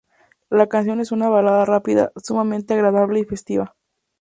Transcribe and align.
La 0.49 0.65
canción 0.65 0.99
es 0.99 1.11
una 1.11 1.29
balada 1.29 1.63
rápida 1.63 2.11
sumamente 2.15 2.73
agradable 2.73 3.19
y 3.19 3.23
festiva. 3.23 3.75